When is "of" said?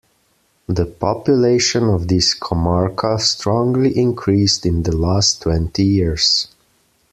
1.83-2.07